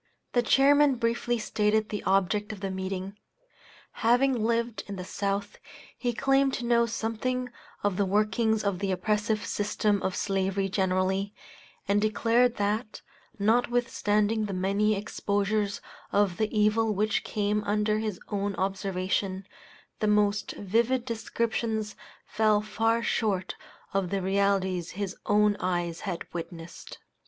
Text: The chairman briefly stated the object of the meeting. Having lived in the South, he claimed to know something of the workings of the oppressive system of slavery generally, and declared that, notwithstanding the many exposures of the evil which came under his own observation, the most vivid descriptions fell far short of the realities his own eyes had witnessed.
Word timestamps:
The 0.33 0.41
chairman 0.41 0.95
briefly 0.95 1.37
stated 1.37 1.89
the 1.89 2.01
object 2.05 2.51
of 2.51 2.59
the 2.61 2.71
meeting. 2.71 3.19
Having 4.01 4.43
lived 4.43 4.83
in 4.87 4.95
the 4.95 5.05
South, 5.05 5.59
he 5.95 6.11
claimed 6.11 6.55
to 6.55 6.65
know 6.65 6.87
something 6.87 7.51
of 7.83 7.97
the 7.97 8.05
workings 8.07 8.63
of 8.63 8.79
the 8.79 8.91
oppressive 8.91 9.45
system 9.45 10.01
of 10.01 10.15
slavery 10.15 10.69
generally, 10.69 11.35
and 11.87 12.01
declared 12.01 12.55
that, 12.55 13.01
notwithstanding 13.37 14.45
the 14.45 14.55
many 14.55 14.95
exposures 14.95 15.81
of 16.11 16.37
the 16.37 16.49
evil 16.51 16.95
which 16.95 17.23
came 17.23 17.63
under 17.65 17.99
his 17.99 18.19
own 18.29 18.55
observation, 18.55 19.45
the 19.99 20.07
most 20.07 20.53
vivid 20.53 21.05
descriptions 21.05 21.95
fell 22.25 22.59
far 22.59 23.03
short 23.03 23.55
of 23.93 24.09
the 24.09 24.23
realities 24.23 24.89
his 24.97 25.15
own 25.27 25.55
eyes 25.59 25.99
had 25.99 26.25
witnessed. 26.33 26.97